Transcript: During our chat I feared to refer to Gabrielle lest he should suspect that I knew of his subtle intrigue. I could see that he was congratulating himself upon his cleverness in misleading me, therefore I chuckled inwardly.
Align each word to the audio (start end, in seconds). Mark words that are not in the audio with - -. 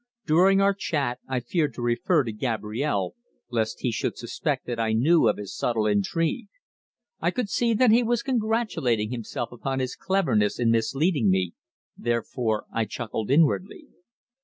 During 0.25 0.59
our 0.61 0.73
chat 0.73 1.19
I 1.27 1.39
feared 1.39 1.75
to 1.75 1.83
refer 1.83 2.23
to 2.23 2.31
Gabrielle 2.31 3.13
lest 3.51 3.81
he 3.81 3.91
should 3.91 4.17
suspect 4.17 4.65
that 4.65 4.79
I 4.79 4.93
knew 4.93 5.27
of 5.27 5.37
his 5.37 5.55
subtle 5.55 5.85
intrigue. 5.85 6.47
I 7.19 7.29
could 7.29 7.49
see 7.49 7.75
that 7.75 7.91
he 7.91 8.01
was 8.01 8.23
congratulating 8.23 9.11
himself 9.11 9.51
upon 9.51 9.77
his 9.79 9.95
cleverness 9.95 10.57
in 10.59 10.71
misleading 10.71 11.29
me, 11.29 11.53
therefore 11.95 12.65
I 12.73 12.85
chuckled 12.85 13.29
inwardly. 13.29 13.89